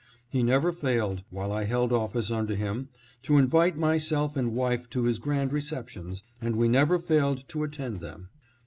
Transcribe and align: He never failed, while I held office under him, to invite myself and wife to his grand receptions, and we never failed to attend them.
He 0.27 0.41
never 0.41 0.71
failed, 0.71 1.21
while 1.29 1.51
I 1.51 1.65
held 1.65 1.93
office 1.93 2.31
under 2.31 2.55
him, 2.55 2.89
to 3.21 3.37
invite 3.37 3.77
myself 3.77 4.35
and 4.35 4.55
wife 4.55 4.89
to 4.89 5.03
his 5.03 5.19
grand 5.19 5.53
receptions, 5.53 6.23
and 6.41 6.55
we 6.55 6.67
never 6.67 6.97
failed 6.97 7.47
to 7.49 7.61
attend 7.61 7.99
them. 7.99 8.29